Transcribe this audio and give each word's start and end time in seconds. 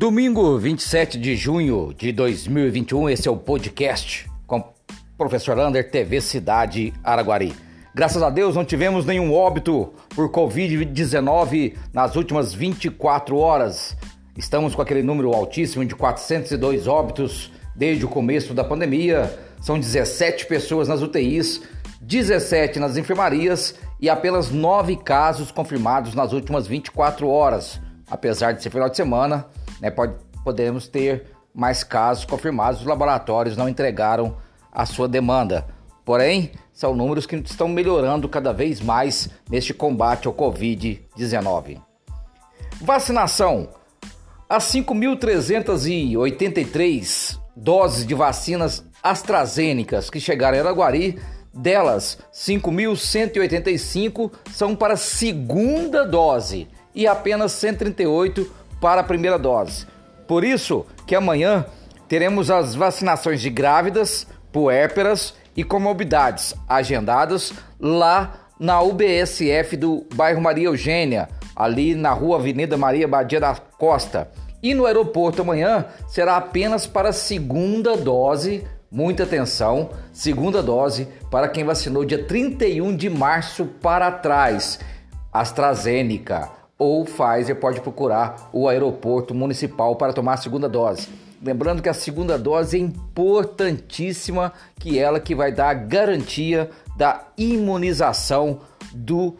Domingo 0.00 0.56
27 0.56 1.18
de 1.18 1.36
junho 1.36 1.92
de 1.94 2.10
2021, 2.10 3.10
esse 3.10 3.28
é 3.28 3.30
o 3.30 3.36
podcast 3.36 4.30
com 4.46 4.56
o 4.56 4.64
professor 5.18 5.54
Lander, 5.54 5.90
TV 5.90 6.22
Cidade 6.22 6.94
Araguari. 7.04 7.52
Graças 7.94 8.22
a 8.22 8.30
Deus 8.30 8.56
não 8.56 8.64
tivemos 8.64 9.04
nenhum 9.04 9.30
óbito 9.30 9.92
por 10.16 10.30
Covid-19 10.30 11.74
nas 11.92 12.16
últimas 12.16 12.54
24 12.54 13.36
horas. 13.36 13.94
Estamos 14.38 14.74
com 14.74 14.80
aquele 14.80 15.02
número 15.02 15.34
altíssimo 15.34 15.84
de 15.84 15.94
402 15.94 16.86
óbitos 16.86 17.52
desde 17.76 18.06
o 18.06 18.08
começo 18.08 18.54
da 18.54 18.64
pandemia. 18.64 19.38
São 19.60 19.78
17 19.78 20.46
pessoas 20.46 20.88
nas 20.88 21.02
UTIs, 21.02 21.60
17 22.00 22.78
nas 22.80 22.96
enfermarias 22.96 23.74
e 24.00 24.08
apenas 24.08 24.50
9 24.50 24.96
casos 24.96 25.52
confirmados 25.52 26.14
nas 26.14 26.32
últimas 26.32 26.66
24 26.66 27.28
horas. 27.28 27.78
Apesar 28.10 28.52
de 28.52 28.62
ser 28.62 28.70
final 28.70 28.88
de 28.88 28.96
semana, 28.96 29.46
né, 29.80 29.90
pode, 29.90 30.14
podemos 30.44 30.88
ter 30.88 31.26
mais 31.54 31.82
casos 31.82 32.24
confirmados. 32.24 32.80
Os 32.80 32.86
laboratórios 32.86 33.56
não 33.56 33.68
entregaram 33.68 34.36
a 34.72 34.86
sua 34.86 35.08
demanda. 35.08 35.66
Porém, 36.04 36.52
são 36.72 36.94
números 36.94 37.26
que 37.26 37.34
estão 37.36 37.66
melhorando 37.68 38.28
cada 38.28 38.52
vez 38.52 38.80
mais 38.80 39.28
neste 39.48 39.72
combate 39.74 40.26
ao 40.26 40.34
Covid-19. 40.34 41.80
Vacinação. 42.80 43.68
As 44.48 44.64
5.383 44.72 47.38
doses 47.54 48.04
de 48.06 48.14
vacinas 48.14 48.82
AstraZeneca 49.02 50.00
que 50.10 50.18
chegaram 50.18 50.56
em 50.56 50.60
Araguari, 50.60 51.20
delas 51.52 52.18
5.185 52.32 54.32
são 54.50 54.74
para 54.74 54.96
segunda 54.96 56.06
dose 56.06 56.66
e 56.94 57.06
apenas 57.06 57.52
138 57.52 58.50
para 58.80 59.02
a 59.02 59.04
primeira 59.04 59.38
dose. 59.38 59.86
Por 60.26 60.44
isso 60.44 60.86
que 61.06 61.14
amanhã 61.14 61.66
teremos 62.08 62.50
as 62.50 62.74
vacinações 62.74 63.40
de 63.40 63.50
grávidas, 63.50 64.26
puérperas 64.52 65.34
e 65.56 65.62
comorbidades 65.62 66.54
agendadas 66.68 67.52
lá 67.78 68.48
na 68.58 68.80
UBSF 68.80 69.76
do 69.76 70.06
bairro 70.14 70.40
Maria 70.40 70.66
Eugênia, 70.66 71.28
ali 71.54 71.94
na 71.94 72.12
rua 72.12 72.36
Avenida 72.36 72.76
Maria 72.76 73.08
Badia 73.08 73.40
da 73.40 73.54
Costa. 73.54 74.30
E 74.62 74.74
no 74.74 74.86
aeroporto 74.86 75.42
amanhã 75.42 75.86
será 76.08 76.36
apenas 76.36 76.86
para 76.86 77.12
segunda 77.12 77.96
dose, 77.96 78.66
muita 78.90 79.22
atenção, 79.22 79.90
segunda 80.12 80.62
dose 80.62 81.08
para 81.30 81.48
quem 81.48 81.64
vacinou 81.64 82.04
dia 82.04 82.24
31 82.24 82.94
de 82.94 83.08
março 83.08 83.64
para 83.64 84.12
trás, 84.12 84.78
AstraZeneca 85.32 86.59
ou 86.80 87.04
Pfizer 87.04 87.56
pode 87.56 87.78
procurar 87.82 88.48
o 88.54 88.66
aeroporto 88.66 89.34
municipal 89.34 89.96
para 89.96 90.14
tomar 90.14 90.32
a 90.32 90.36
segunda 90.38 90.66
dose. 90.66 91.08
Lembrando 91.42 91.82
que 91.82 91.90
a 91.90 91.94
segunda 91.94 92.38
dose 92.38 92.78
é 92.78 92.80
importantíssima, 92.80 94.50
que 94.78 94.98
é 94.98 95.02
ela 95.02 95.20
que 95.20 95.34
vai 95.34 95.52
dar 95.52 95.68
a 95.68 95.74
garantia 95.74 96.70
da 96.96 97.26
imunização 97.36 98.60
do 98.94 99.36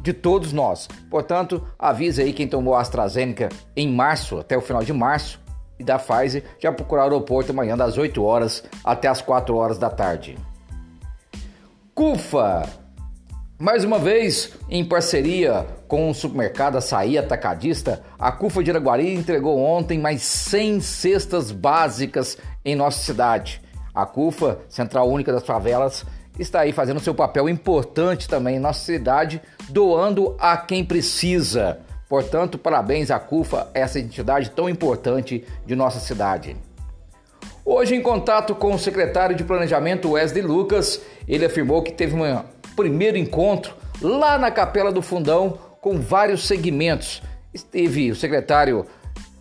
de 0.00 0.12
todos 0.12 0.52
nós. 0.52 0.86
Portanto, 1.10 1.66
avise 1.78 2.22
aí 2.22 2.32
quem 2.32 2.46
tomou 2.46 2.74
a 2.74 2.80
AstraZeneca 2.80 3.48
em 3.74 3.90
março, 3.90 4.38
até 4.38 4.56
o 4.56 4.60
final 4.60 4.84
de 4.84 4.92
março, 4.92 5.40
e 5.78 5.84
da 5.84 5.98
Pfizer, 5.98 6.44
já 6.58 6.70
procurar 6.70 7.02
o 7.02 7.04
aeroporto 7.04 7.52
amanhã 7.52 7.76
das 7.76 7.96
8 7.96 8.22
horas 8.22 8.62
até 8.84 9.08
as 9.08 9.22
4 9.22 9.56
horas 9.56 9.78
da 9.78 9.90
tarde. 9.90 10.38
CUFA 11.94 12.87
mais 13.58 13.82
uma 13.82 13.98
vez, 13.98 14.52
em 14.70 14.84
parceria 14.84 15.66
com 15.88 16.08
o 16.08 16.14
supermercado 16.14 16.78
Açaí 16.78 17.18
Atacadista, 17.18 18.02
a 18.16 18.30
CUFA 18.30 18.62
de 18.62 18.70
Iraguari 18.70 19.12
entregou 19.12 19.58
ontem 19.58 19.98
mais 19.98 20.22
100 20.22 20.80
cestas 20.80 21.50
básicas 21.50 22.38
em 22.64 22.76
nossa 22.76 23.00
cidade. 23.02 23.60
A 23.92 24.06
CUFA, 24.06 24.60
Central 24.68 25.10
Única 25.10 25.32
das 25.32 25.44
Favelas, 25.44 26.06
está 26.38 26.60
aí 26.60 26.72
fazendo 26.72 27.00
seu 27.00 27.14
papel 27.14 27.48
importante 27.48 28.28
também 28.28 28.56
em 28.56 28.60
nossa 28.60 28.84
cidade, 28.84 29.42
doando 29.68 30.36
a 30.38 30.56
quem 30.56 30.84
precisa. 30.84 31.80
Portanto, 32.08 32.58
parabéns 32.58 33.10
à 33.10 33.18
CUFA, 33.18 33.68
essa 33.74 33.98
entidade 33.98 34.50
tão 34.50 34.68
importante 34.68 35.44
de 35.66 35.74
nossa 35.74 35.98
cidade. 35.98 36.56
Hoje, 37.70 37.94
em 37.94 38.00
contato 38.00 38.54
com 38.54 38.72
o 38.72 38.78
secretário 38.78 39.36
de 39.36 39.44
Planejamento 39.44 40.12
Wesley 40.12 40.42
Lucas, 40.42 41.02
ele 41.28 41.44
afirmou 41.44 41.82
que 41.82 41.92
teve 41.92 42.14
uma 42.14 42.46
primeiro 42.74 43.18
encontro 43.18 43.74
lá 44.00 44.38
na 44.38 44.50
Capela 44.50 44.90
do 44.90 45.02
Fundão 45.02 45.58
com 45.78 46.00
vários 46.00 46.46
segmentos. 46.46 47.22
Esteve 47.52 48.10
o 48.10 48.16
secretário 48.16 48.86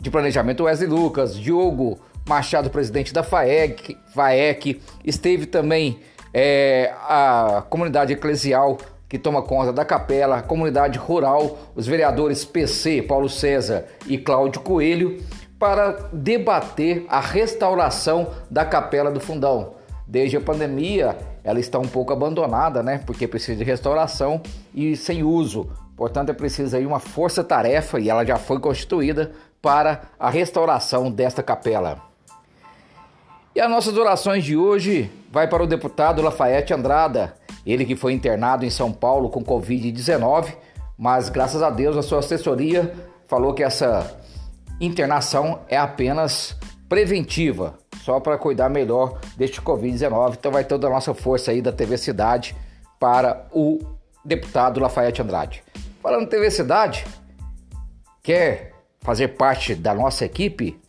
de 0.00 0.10
Planejamento 0.10 0.64
Wesley 0.64 0.88
Lucas, 0.88 1.38
Diogo 1.38 2.00
Machado, 2.28 2.70
presidente 2.70 3.14
da 3.14 3.22
FAEC, 3.22 3.96
FAEC 4.12 4.82
esteve 5.04 5.46
também 5.46 6.00
é, 6.34 6.92
a 7.08 7.62
comunidade 7.70 8.12
eclesial 8.14 8.78
que 9.08 9.16
toma 9.16 9.42
conta 9.42 9.72
da 9.72 9.84
capela, 9.84 10.38
a 10.38 10.42
comunidade 10.42 10.98
rural, 10.98 11.56
os 11.76 11.86
vereadores 11.86 12.44
PC, 12.44 13.00
Paulo 13.00 13.28
César 13.28 13.84
e 14.08 14.18
Cláudio 14.18 14.60
Coelho, 14.60 15.22
para 15.58 16.08
debater 16.12 17.04
a 17.08 17.20
restauração 17.20 18.28
da 18.50 18.64
capela 18.64 19.10
do 19.10 19.20
Fundão. 19.20 19.74
Desde 20.06 20.36
a 20.36 20.40
pandemia, 20.40 21.18
ela 21.42 21.58
está 21.58 21.78
um 21.78 21.86
pouco 21.88 22.12
abandonada, 22.12 22.82
né? 22.82 23.02
Porque 23.04 23.26
precisa 23.26 23.58
de 23.58 23.64
restauração 23.64 24.40
e 24.74 24.96
sem 24.96 25.22
uso. 25.22 25.70
Portanto, 25.96 26.30
é 26.30 26.32
preciso 26.32 26.76
aí 26.76 26.86
uma 26.86 27.00
força-tarefa 27.00 27.98
e 27.98 28.08
ela 28.08 28.24
já 28.24 28.36
foi 28.36 28.60
constituída 28.60 29.32
para 29.60 30.02
a 30.18 30.30
restauração 30.30 31.10
desta 31.10 31.42
capela. 31.42 32.00
E 33.54 33.60
as 33.60 33.68
nossas 33.68 33.96
orações 33.96 34.44
de 34.44 34.56
hoje 34.56 35.10
vai 35.32 35.48
para 35.48 35.62
o 35.62 35.66
deputado 35.66 36.22
Lafayette 36.22 36.72
Andrada, 36.72 37.34
ele 37.66 37.84
que 37.84 37.96
foi 37.96 38.12
internado 38.12 38.64
em 38.64 38.70
São 38.70 38.92
Paulo 38.92 39.28
com 39.28 39.44
Covid-19, 39.44 40.54
mas 40.96 41.28
graças 41.28 41.60
a 41.60 41.68
Deus 41.68 41.96
a 41.96 42.02
sua 42.02 42.20
assessoria 42.20 42.94
falou 43.26 43.52
que 43.52 43.64
essa 43.64 44.16
internação 44.80 45.60
é 45.68 45.76
apenas 45.76 46.56
preventiva, 46.88 47.76
só 48.02 48.20
para 48.20 48.38
cuidar 48.38 48.68
melhor 48.68 49.18
deste 49.36 49.60
Covid-19. 49.60 50.36
Então 50.38 50.50
vai 50.50 50.64
toda 50.64 50.86
a 50.86 50.90
nossa 50.90 51.12
força 51.12 51.50
aí 51.50 51.60
da 51.60 51.72
TV 51.72 51.98
Cidade 51.98 52.56
para 52.98 53.46
o 53.52 53.78
deputado 54.24 54.80
Lafayette 54.80 55.22
Andrade. 55.22 55.62
Falando 56.02 56.28
TV 56.28 56.50
Cidade, 56.50 57.06
quer 58.22 58.72
fazer 59.00 59.28
parte 59.28 59.74
da 59.74 59.94
nossa 59.94 60.24
equipe? 60.24 60.80